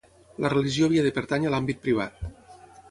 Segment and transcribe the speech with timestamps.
[0.45, 2.29] La religió havia de pertànyer a l’àmbit privat.